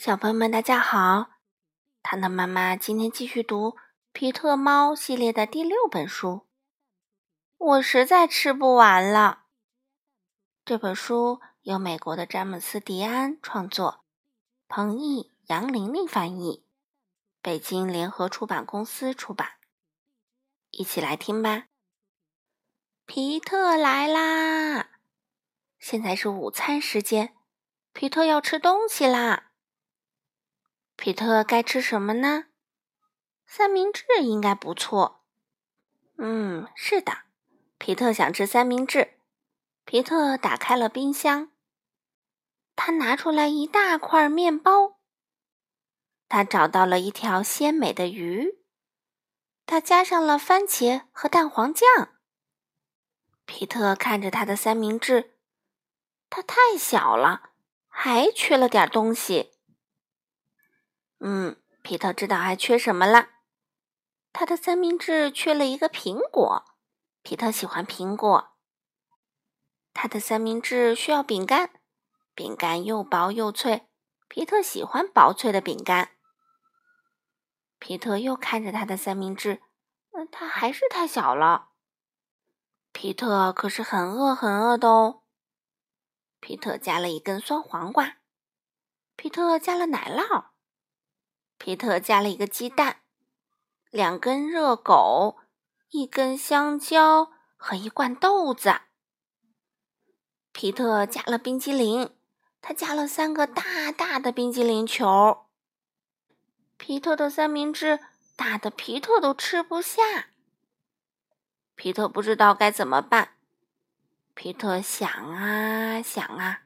[0.00, 1.32] 小朋友们，大家好！
[2.02, 3.72] 糖糖妈妈今天继续读
[4.12, 6.46] 《皮特猫》系列的第六本书。
[7.58, 9.42] 我实在吃不完了。
[10.64, 14.02] 这本书由美国的詹姆斯·迪安创作，
[14.68, 16.64] 彭毅、杨玲玲翻译，
[17.42, 19.58] 北京联合出版公司出版。
[20.70, 21.66] 一起来听吧。
[23.04, 24.92] 皮特来啦！
[25.78, 27.36] 现在是午餐时间，
[27.92, 29.48] 皮特要吃东西啦。
[31.00, 32.44] 皮特该吃什么呢？
[33.46, 35.24] 三明治应该不错。
[36.18, 37.22] 嗯，是的，
[37.78, 39.14] 皮特想吃三明治。
[39.86, 41.52] 皮特打开了冰箱，
[42.76, 45.00] 他拿出来一大块面包。
[46.28, 48.58] 他找到了一条鲜美的鱼，
[49.64, 51.88] 他加上了番茄和蛋黄酱。
[53.46, 55.38] 皮特看着他的三明治，
[56.28, 57.52] 它太小了，
[57.88, 59.52] 还缺了点东西。
[61.20, 63.28] 嗯，皮特知道还缺什么了。
[64.32, 66.64] 他的三明治缺了一个苹果。
[67.22, 68.56] 皮特喜欢苹果。
[69.92, 71.70] 他的三明治需要饼干，
[72.34, 73.88] 饼干又薄又脆。
[74.28, 76.12] 皮特喜欢薄脆的饼干。
[77.78, 79.60] 皮特又看着他的三明治，
[80.12, 81.70] 嗯，它还是太小了。
[82.92, 85.22] 皮特可是很饿很饿的哦。
[86.40, 88.18] 皮特加了一根酸黄瓜。
[89.16, 90.49] 皮特加了奶酪。
[91.62, 93.02] 皮特加了一个鸡蛋，
[93.90, 95.36] 两根热狗，
[95.90, 98.80] 一根香蕉和一罐豆子。
[100.52, 102.16] 皮特加了冰激凌，
[102.62, 105.48] 他加了三个大大的冰激凌球。
[106.78, 108.00] 皮特的三明治
[108.36, 110.30] 大的皮特都吃不下。
[111.74, 113.34] 皮特不知道该怎么办。
[114.32, 116.62] 皮特想啊想啊，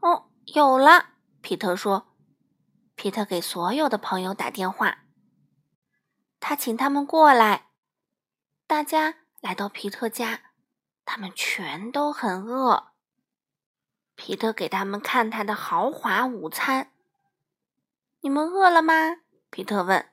[0.00, 1.10] 哦，有了！
[1.42, 2.13] 皮特说。
[3.04, 5.04] 皮特给所有的朋友打电话，
[6.40, 7.66] 他请他们过来。
[8.66, 10.40] 大家来到皮特家，
[11.04, 12.92] 他们全都很饿。
[14.14, 16.92] 皮特给他们看他的豪华午餐。
[18.22, 18.94] 你们饿了吗？
[19.50, 20.08] 皮特问。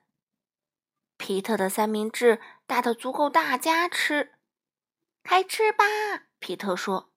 [1.16, 4.34] 皮特的三明治大的足够大家吃，
[5.24, 5.86] 开吃吧。
[6.40, 7.10] 皮特说。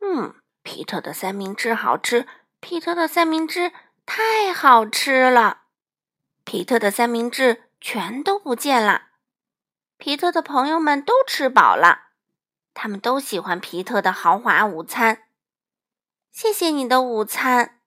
[0.00, 2.28] 嗯，皮特的三明治好吃。
[2.60, 3.72] 皮特的三明治。
[4.06, 5.64] 太好吃了！
[6.44, 9.08] 皮特的三明治全都不见了。
[9.98, 12.10] 皮特的朋友们都吃饱了，
[12.72, 15.24] 他们都喜欢皮特的豪华午餐。
[16.30, 17.80] 谢谢你的午餐，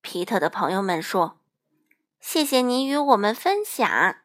[0.00, 1.40] 皮特的朋友们说。
[2.18, 4.16] 谢谢你与我们分享。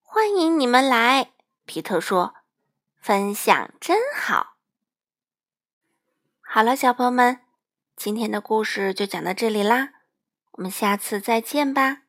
[0.00, 1.32] 欢迎你们来，
[1.66, 2.36] 皮特说。
[2.96, 4.56] 分享真好。
[6.40, 7.40] 好了，小朋友们，
[7.96, 9.93] 今天的故事就讲到这里啦。
[10.56, 12.03] 我们下次再见吧。